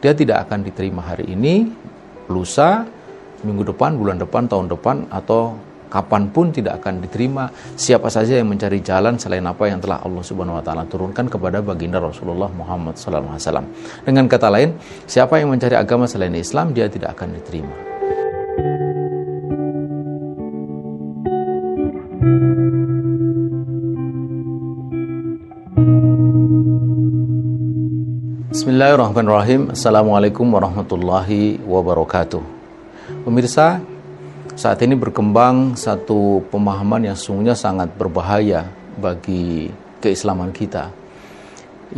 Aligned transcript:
dia 0.00 0.12
tidak 0.16 0.48
akan 0.48 0.64
diterima 0.64 1.04
hari 1.04 1.28
ini, 1.28 1.68
lusa, 2.32 2.88
minggu 3.44 3.68
depan, 3.72 4.00
bulan 4.00 4.16
depan, 4.16 4.48
tahun 4.48 4.72
depan, 4.72 4.96
atau 5.12 5.56
kapan 5.90 6.30
pun 6.30 6.54
tidak 6.54 6.80
akan 6.80 7.02
diterima 7.02 7.50
siapa 7.74 8.06
saja 8.08 8.38
yang 8.38 8.46
mencari 8.46 8.78
jalan 8.80 9.18
selain 9.18 9.42
apa 9.42 9.66
yang 9.66 9.82
telah 9.82 9.98
Allah 10.06 10.22
Subhanahu 10.22 10.62
wa 10.62 10.64
taala 10.64 10.86
turunkan 10.86 11.26
kepada 11.26 11.58
baginda 11.58 11.98
Rasulullah 11.98 12.46
Muhammad 12.46 12.94
wasallam. 12.94 13.66
Dengan 14.06 14.30
kata 14.30 14.48
lain, 14.48 14.78
siapa 15.10 15.42
yang 15.42 15.50
mencari 15.50 15.74
agama 15.74 16.06
selain 16.06 16.32
Islam 16.38 16.70
dia 16.70 16.86
tidak 16.86 17.18
akan 17.18 17.34
diterima. 17.34 17.89
Bismillahirrahmanirrahim. 28.70 29.74
Assalamualaikum 29.74 30.46
warahmatullahi 30.46 31.58
wabarakatuh. 31.58 32.38
Pemirsa, 33.26 33.82
saat 34.54 34.78
ini 34.86 34.94
berkembang 34.94 35.74
satu 35.74 36.38
pemahaman 36.54 37.10
yang 37.10 37.18
sesungguhnya 37.18 37.58
sangat 37.58 37.90
berbahaya 37.98 38.70
bagi 38.94 39.74
keislaman 39.98 40.54
kita 40.54 40.86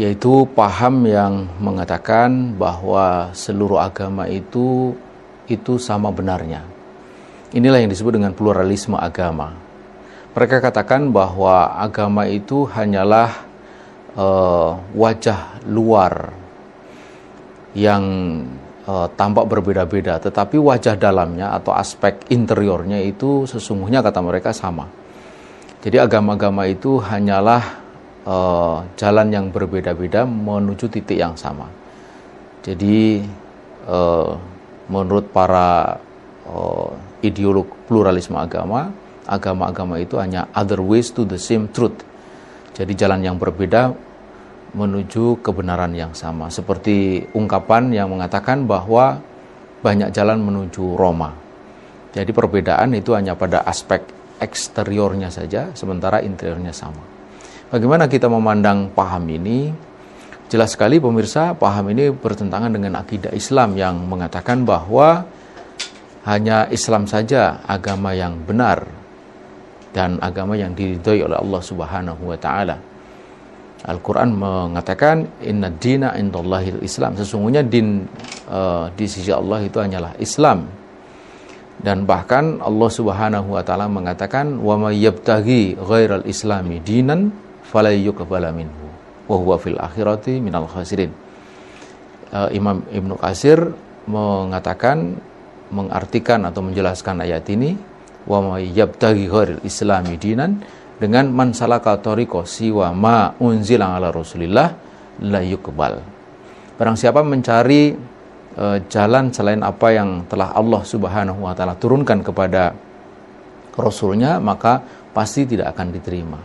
yaitu 0.00 0.48
paham 0.56 1.04
yang 1.04 1.44
mengatakan 1.60 2.56
bahwa 2.56 3.36
seluruh 3.36 3.76
agama 3.76 4.24
itu 4.32 4.96
itu 5.52 5.76
sama 5.76 6.08
benarnya. 6.08 6.64
Inilah 7.52 7.84
yang 7.84 7.92
disebut 7.92 8.16
dengan 8.16 8.32
pluralisme 8.32 8.96
agama. 8.96 9.52
Mereka 10.32 10.64
katakan 10.64 11.12
bahwa 11.12 11.76
agama 11.76 12.24
itu 12.24 12.64
hanyalah 12.64 13.44
uh, 14.16 14.80
wajah 14.96 15.60
luar 15.68 16.40
yang 17.72 18.04
uh, 18.84 19.08
tampak 19.16 19.48
berbeda-beda, 19.48 20.20
tetapi 20.20 20.60
wajah 20.60 20.96
dalamnya 20.96 21.56
atau 21.56 21.72
aspek 21.72 22.28
interiornya 22.28 23.00
itu 23.00 23.48
sesungguhnya 23.48 24.04
kata 24.04 24.20
mereka 24.20 24.50
sama. 24.52 24.88
Jadi 25.82 25.98
agama-agama 25.98 26.70
itu 26.70 27.02
hanyalah 27.02 27.62
uh, 28.22 28.86
jalan 28.94 29.28
yang 29.34 29.46
berbeda-beda 29.50 30.22
menuju 30.22 30.86
titik 30.86 31.18
yang 31.18 31.34
sama. 31.34 31.66
Jadi 32.62 33.18
uh, 33.90 34.38
menurut 34.86 35.34
para 35.34 35.98
uh, 36.46 36.90
ideolog 37.24 37.66
pluralisme 37.90 38.38
agama, 38.38 38.94
agama-agama 39.26 39.98
itu 39.98 40.18
hanya 40.22 40.46
other 40.54 40.78
ways 40.78 41.10
to 41.10 41.26
the 41.26 41.38
same 41.38 41.66
truth. 41.70 42.06
Jadi 42.72 42.94
jalan 42.94 43.20
yang 43.26 43.36
berbeda 43.36 44.11
menuju 44.72 45.44
kebenaran 45.44 45.92
yang 45.92 46.16
sama. 46.16 46.48
Seperti 46.48 47.28
ungkapan 47.36 47.92
yang 47.92 48.08
mengatakan 48.08 48.64
bahwa 48.64 49.20
banyak 49.84 50.14
jalan 50.14 50.40
menuju 50.40 50.96
Roma. 50.96 51.36
Jadi 52.12 52.30
perbedaan 52.32 52.92
itu 52.96 53.12
hanya 53.16 53.36
pada 53.36 53.64
aspek 53.64 54.04
eksteriornya 54.40 55.28
saja, 55.32 55.72
sementara 55.72 56.20
interiornya 56.20 56.72
sama. 56.72 57.00
Bagaimana 57.72 58.04
kita 58.08 58.28
memandang 58.28 58.92
paham 58.92 59.24
ini? 59.32 59.72
Jelas 60.52 60.76
sekali 60.76 61.00
pemirsa, 61.00 61.56
paham 61.56 61.88
ini 61.96 62.12
bertentangan 62.12 62.68
dengan 62.68 63.00
akidah 63.00 63.32
Islam 63.32 63.72
yang 63.80 63.96
mengatakan 64.04 64.68
bahwa 64.68 65.24
hanya 66.28 66.68
Islam 66.68 67.08
saja 67.08 67.64
agama 67.64 68.12
yang 68.12 68.36
benar 68.44 68.84
dan 69.96 70.20
agama 70.20 70.52
yang 70.52 70.76
diridhoi 70.76 71.24
oleh 71.24 71.40
Allah 71.40 71.62
Subhanahu 71.64 72.22
wa 72.28 72.36
taala. 72.36 72.91
Al-Quran 73.82 74.38
mengatakan 74.38 75.26
inna 75.42 75.66
dina 75.66 76.14
indallahil 76.14 76.78
Islam. 76.86 77.18
Sesungguhnya 77.18 77.66
din 77.66 78.06
uh, 78.46 78.86
di 78.94 79.10
sisi 79.10 79.34
Allah 79.34 79.58
itu 79.66 79.82
hanyalah 79.82 80.14
Islam. 80.22 80.70
Dan 81.82 82.06
bahkan 82.06 82.62
Allah 82.62 82.90
Subhanahu 82.94 83.58
wa 83.58 83.62
taala 83.66 83.90
mengatakan 83.90 84.62
wa 84.62 84.78
may 84.78 85.02
yabtaghi 85.02 85.74
ghairal 85.82 86.22
islami 86.30 86.78
dinan 86.78 87.34
falayyuqbala 87.66 88.54
minhu 88.54 88.86
wa 89.26 89.34
huwa 89.34 89.58
fil 89.58 89.74
akhirati 89.74 90.38
minal 90.38 90.70
khasirin. 90.70 91.10
Uh, 92.30 92.54
Imam 92.54 92.86
Ibnu 92.86 93.18
Qasir 93.18 93.74
mengatakan 94.06 95.18
mengartikan 95.74 96.46
atau 96.46 96.62
menjelaskan 96.62 97.18
ayat 97.18 97.50
ini 97.50 97.74
wa 98.30 98.38
may 98.54 98.70
yabtaghi 98.70 99.26
ghairal 99.26 99.58
islami 99.66 100.14
dinan 100.22 100.62
dengan 101.02 101.34
man 101.34 101.50
salaka 101.50 101.98
siwa 102.46 102.94
ma 102.94 103.34
unzila 103.42 103.98
ala 103.98 104.14
rasulillah 104.14 104.68
la 105.26 105.42
yukbal. 105.42 105.98
Barang 106.78 106.94
siapa 106.94 107.26
mencari 107.26 107.90
e, 108.54 108.64
jalan 108.86 109.34
selain 109.34 109.66
apa 109.66 109.90
yang 109.90 110.30
telah 110.30 110.54
Allah 110.54 110.86
Subhanahu 110.86 111.42
wa 111.42 111.50
taala 111.58 111.74
turunkan 111.74 112.22
kepada 112.22 112.70
rasulnya 113.74 114.38
maka 114.38 114.78
pasti 115.10 115.42
tidak 115.42 115.74
akan 115.74 115.90
diterima. 115.90 116.38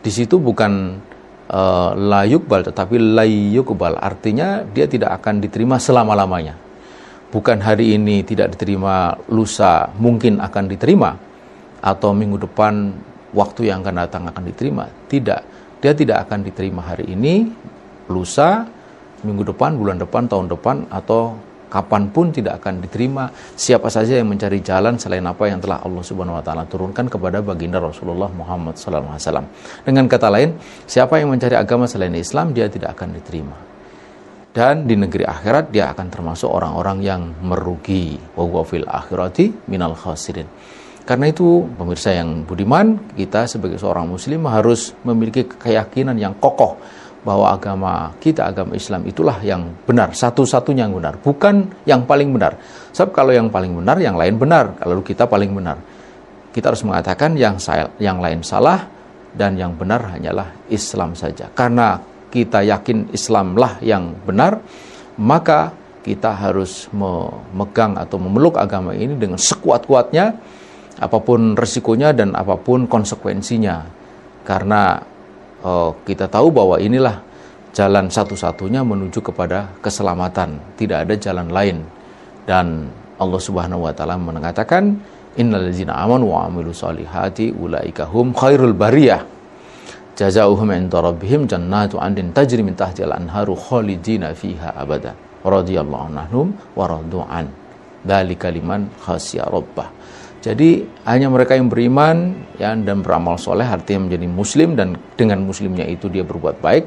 Di 0.00 0.08
situ 0.08 0.40
bukan 0.40 0.96
e, 1.44 1.60
la 2.00 2.24
yukbal 2.24 2.72
tetapi 2.72 2.96
la 2.96 3.28
yukbal 3.28 4.00
artinya 4.00 4.64
dia 4.64 4.88
tidak 4.88 5.20
akan 5.20 5.44
diterima 5.44 5.76
selama-lamanya. 5.76 6.56
Bukan 7.30 7.62
hari 7.62 7.94
ini 7.94 8.26
tidak 8.26 8.58
diterima, 8.58 9.14
lusa 9.30 9.86
mungkin 10.02 10.42
akan 10.42 10.64
diterima 10.66 11.14
atau 11.78 12.10
minggu 12.10 12.42
depan 12.42 12.90
waktu 13.34 13.70
yang 13.70 13.82
akan 13.82 13.96
datang 14.06 14.22
akan 14.26 14.42
diterima. 14.46 14.84
Tidak, 14.86 15.40
dia 15.78 15.92
tidak 15.94 16.28
akan 16.28 16.38
diterima 16.44 16.82
hari 16.84 17.10
ini, 17.14 17.48
lusa, 18.10 18.66
minggu 19.22 19.54
depan, 19.54 19.76
bulan 19.76 19.98
depan, 20.00 20.26
tahun 20.26 20.46
depan, 20.50 20.76
atau 20.90 21.38
kapan 21.70 22.10
pun 22.10 22.34
tidak 22.34 22.58
akan 22.60 22.82
diterima 22.82 23.30
siapa 23.54 23.86
saja 23.86 24.18
yang 24.18 24.26
mencari 24.26 24.58
jalan 24.58 24.98
selain 24.98 25.22
apa 25.22 25.46
yang 25.46 25.62
telah 25.62 25.78
Allah 25.86 26.02
Subhanahu 26.02 26.34
wa 26.34 26.42
taala 26.42 26.66
turunkan 26.66 27.06
kepada 27.06 27.38
baginda 27.38 27.78
Rasulullah 27.78 28.26
Muhammad 28.26 28.74
sallallahu 28.74 29.14
alaihi 29.14 29.22
wasallam. 29.22 29.46
Dengan 29.86 30.04
kata 30.10 30.28
lain, 30.34 30.58
siapa 30.90 31.22
yang 31.22 31.30
mencari 31.30 31.54
agama 31.54 31.86
selain 31.86 32.12
Islam 32.18 32.50
dia 32.50 32.66
tidak 32.66 32.98
akan 32.98 33.14
diterima. 33.14 33.56
Dan 34.50 34.90
di 34.90 34.98
negeri 34.98 35.22
akhirat 35.22 35.70
dia 35.70 35.94
akan 35.94 36.10
termasuk 36.10 36.50
orang-orang 36.50 36.98
yang 37.06 37.22
merugi. 37.38 38.18
Wa 38.34 38.66
fil 38.66 38.82
akhirati 38.82 39.70
minal 39.70 39.94
khasirin. 39.94 40.50
Karena 41.10 41.26
itu, 41.26 41.66
pemirsa 41.74 42.14
yang 42.14 42.46
budiman, 42.46 43.10
kita 43.18 43.50
sebagai 43.50 43.82
seorang 43.82 44.06
muslim 44.06 44.46
harus 44.46 44.94
memiliki 45.02 45.42
keyakinan 45.42 46.14
yang 46.14 46.38
kokoh 46.38 46.78
bahwa 47.26 47.50
agama 47.50 48.14
kita, 48.22 48.46
agama 48.46 48.78
Islam 48.78 49.02
itulah 49.10 49.42
yang 49.42 49.74
benar, 49.90 50.14
satu-satunya 50.14 50.86
yang 50.86 50.94
benar, 50.94 51.18
bukan 51.18 51.66
yang 51.82 52.06
paling 52.06 52.30
benar. 52.30 52.54
Sebab 52.94 53.10
kalau 53.10 53.34
yang 53.34 53.50
paling 53.50 53.74
benar, 53.74 53.98
yang 53.98 54.14
lain 54.14 54.38
benar, 54.38 54.78
kalau 54.78 55.02
kita 55.02 55.26
paling 55.26 55.50
benar. 55.50 55.82
Kita 56.54 56.70
harus 56.70 56.86
mengatakan 56.86 57.34
yang 57.34 57.58
yang 57.98 58.22
lain 58.22 58.46
salah 58.46 58.86
dan 59.34 59.58
yang 59.58 59.74
benar 59.74 60.14
hanyalah 60.14 60.70
Islam 60.70 61.18
saja. 61.18 61.50
Karena 61.50 61.98
kita 62.30 62.62
yakin 62.62 63.10
Islamlah 63.10 63.82
yang 63.82 64.14
benar, 64.14 64.62
maka 65.18 65.74
kita 66.06 66.38
harus 66.38 66.86
memegang 66.94 67.98
atau 67.98 68.14
memeluk 68.22 68.62
agama 68.62 68.94
ini 68.94 69.18
dengan 69.18 69.42
sekuat-kuatnya 69.42 70.38
apa 71.00 71.18
pun 71.24 71.56
resikonya 71.56 72.12
dan 72.12 72.36
apa 72.36 72.60
pun 72.60 72.84
konsekuensinya. 72.84 73.88
Karena 74.44 75.00
uh, 75.64 75.90
kita 76.04 76.28
tahu 76.28 76.52
bahwa 76.52 76.76
inilah 76.76 77.24
jalan 77.72 78.12
satu-satunya 78.12 78.84
menuju 78.84 79.24
kepada 79.24 79.72
keselamatan. 79.80 80.76
Tidak 80.76 81.08
ada 81.08 81.14
jalan 81.16 81.48
lain. 81.48 81.76
Dan 82.44 82.92
Allah 83.20 83.40
Subhanahu 83.40 83.88
wa 83.88 83.92
taala 83.96 84.16
mengatakan 84.20 84.96
innalladzina 85.36 85.96
amanu 86.00 86.32
wa 86.34 86.48
amilu 86.48 86.72
solihati 86.72 87.52
ulaika 87.52 88.08
hum 88.08 88.32
khairul 88.32 88.74
bariyah 88.74 89.22
jazaohum 90.16 90.72
inda 90.74 90.98
rabbihim 90.98 91.46
jannatu 91.46 92.00
andin 92.00 92.34
tajri 92.34 92.60
min 92.64 92.74
tahtiha 92.74 93.14
anharu 93.14 93.54
khalidina 93.54 94.34
fiha 94.34 94.74
abada 94.74 95.14
radhiyallahu 95.46 96.04
anhum 96.12 96.52
wa 96.76 96.84
radu'an 96.84 97.46
dzalika 98.04 98.52
liman 98.52 98.88
khasya 99.00 99.48
rabbah 99.48 99.88
jadi 100.40 100.88
hanya 101.04 101.28
mereka 101.28 101.52
yang 101.52 101.68
beriman 101.68 102.32
ya, 102.56 102.72
dan 102.72 103.04
beramal 103.04 103.36
soleh 103.36 103.68
artinya 103.68 104.08
menjadi 104.08 104.24
muslim 104.24 104.72
dan 104.72 104.96
dengan 105.12 105.44
muslimnya 105.44 105.84
itu 105.84 106.08
dia 106.08 106.24
berbuat 106.24 106.64
baik. 106.64 106.84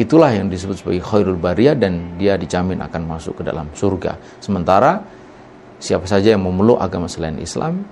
Itulah 0.00 0.32
yang 0.32 0.48
disebut 0.48 0.80
sebagai 0.80 1.04
khairul 1.04 1.36
bariyah 1.36 1.76
dan 1.76 2.16
dia 2.16 2.40
dijamin 2.40 2.80
akan 2.80 3.04
masuk 3.04 3.40
ke 3.40 3.42
dalam 3.44 3.68
surga. 3.76 4.40
Sementara 4.40 5.04
siapa 5.76 6.08
saja 6.08 6.32
yang 6.32 6.40
memeluk 6.40 6.80
agama 6.80 7.04
selain 7.04 7.36
Islam 7.36 7.84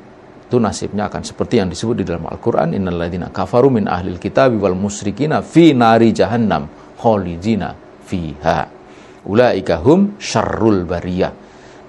itu 0.49 0.57
nasibnya 0.57 1.13
akan 1.13 1.21
seperti 1.21 1.61
yang 1.61 1.69
disebut 1.69 2.01
di 2.01 2.05
dalam 2.09 2.25
Al-Qur'an 2.25 2.73
innalladzina 2.73 3.29
kafaru 3.29 3.69
min 3.69 3.85
ahlil 3.85 4.17
kitabi 4.17 4.57
wal 4.57 4.77
musyrikina 4.77 5.45
fi 5.45 5.77
nari 5.77 6.17
jahannam 6.17 6.65
khalidina 6.97 7.77
fiha. 8.09 8.73
Ulaika 9.29 9.85
hum 9.85 10.17
syarrul 10.17 10.89
bariyah. 10.89 11.33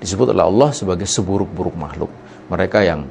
Disebut 0.04 0.36
oleh 0.36 0.44
Allah 0.44 0.76
sebagai 0.76 1.08
seburuk-buruk 1.08 1.76
makhluk 1.80 2.25
mereka 2.52 2.86
yang 2.86 3.08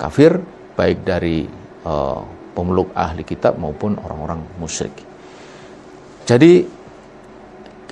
kafir 0.00 0.40
baik 0.74 1.04
dari 1.06 1.46
uh, 1.86 2.20
pemeluk 2.52 2.92
ahli 2.92 3.24
kitab 3.24 3.56
maupun 3.56 3.96
orang-orang 4.00 4.44
musyrik. 4.60 4.92
Jadi 6.28 6.82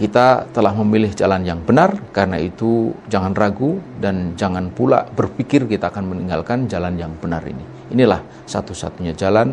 kita 0.00 0.48
telah 0.48 0.72
memilih 0.80 1.12
jalan 1.12 1.44
yang 1.44 1.60
benar, 1.60 1.92
karena 2.08 2.40
itu 2.40 2.96
jangan 3.12 3.36
ragu 3.36 3.76
dan 4.00 4.32
jangan 4.32 4.72
pula 4.72 5.04
berpikir 5.04 5.68
kita 5.68 5.92
akan 5.92 6.16
meninggalkan 6.16 6.64
jalan 6.72 6.96
yang 6.96 7.12
benar 7.20 7.44
ini. 7.44 7.92
Inilah 7.92 8.24
satu-satunya 8.48 9.12
jalan 9.12 9.52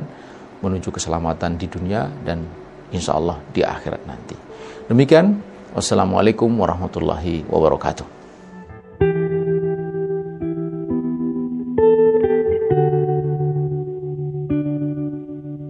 menuju 0.63 0.88
keselamatan 0.88 1.60
di 1.60 1.68
dunia 1.68 2.07
dan 2.24 2.48
insya 2.95 3.19
Allah 3.19 3.44
di 3.51 3.60
akhirat 3.60 4.07
nanti. 4.07 4.40
Demikian, 4.88 5.36
wassalamualaikum 5.75 6.48
warahmatullahi 6.56 7.44
wabarakatuh. 7.51 8.17